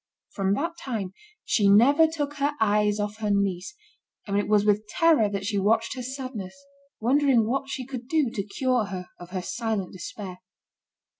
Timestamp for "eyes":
2.59-2.99